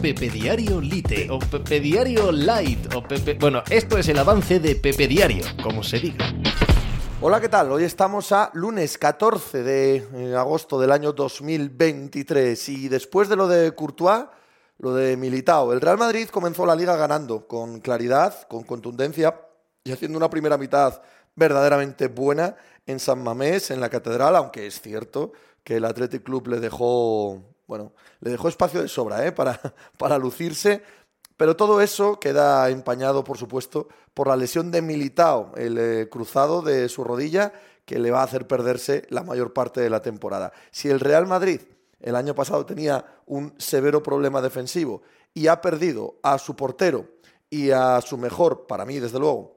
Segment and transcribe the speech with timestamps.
[0.00, 3.34] Pepe Diario Lite o Pepe Diario Light o Pepe...
[3.34, 6.32] Bueno, esto es el avance de Pepe Diario, como se diga.
[7.20, 7.72] Hola, ¿qué tal?
[7.72, 13.48] Hoy estamos a lunes 14 de eh, agosto del año 2023 y después de lo
[13.48, 14.26] de Courtois,
[14.78, 19.40] lo de Militao, el Real Madrid comenzó la liga ganando con claridad, con contundencia
[19.82, 21.02] y haciendo una primera mitad
[21.34, 22.54] verdaderamente buena
[22.86, 25.32] en San Mamés, en la Catedral, aunque es cierto
[25.64, 29.30] que el Athletic Club le dejó, bueno, le dejó espacio de sobra ¿eh?
[29.30, 29.60] para,
[29.98, 30.82] para lucirse
[31.38, 36.62] pero todo eso queda empañado, por supuesto, por la lesión de Militao, el eh, cruzado
[36.62, 37.52] de su rodilla,
[37.86, 40.52] que le va a hacer perderse la mayor parte de la temporada.
[40.72, 41.60] Si el Real Madrid
[42.00, 47.06] el año pasado tenía un severo problema defensivo y ha perdido a su portero
[47.48, 49.54] y a su mejor, para mí desde luego,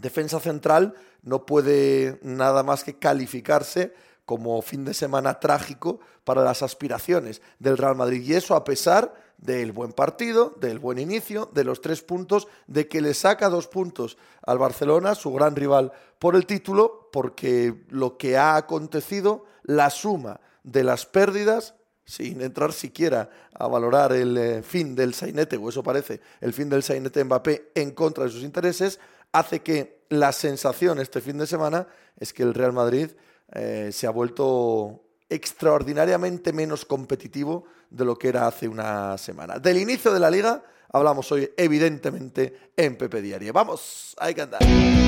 [0.00, 3.92] defensa central, no puede nada más que calificarse
[4.30, 8.22] como fin de semana trágico para las aspiraciones del Real Madrid.
[8.22, 12.86] Y eso a pesar del buen partido, del buen inicio, de los tres puntos, de
[12.86, 18.18] que le saca dos puntos al Barcelona, su gran rival por el título, porque lo
[18.18, 24.62] que ha acontecido, la suma de las pérdidas, sin entrar siquiera a valorar el eh,
[24.62, 28.44] fin del sainete, o eso parece, el fin del sainete Mbappé en contra de sus
[28.44, 29.00] intereses,
[29.32, 33.10] hace que la sensación este fin de semana es que el Real Madrid
[33.52, 39.58] eh, se ha vuelto extraordinariamente menos competitivo de lo que era hace una semana.
[39.58, 40.62] Del inicio de la liga
[40.92, 43.52] hablamos hoy evidentemente en Pepe Diario.
[43.52, 44.62] Vamos, hay que andar.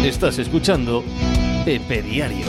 [0.04, 1.02] Estás escuchando
[1.64, 2.46] Pepe Diario.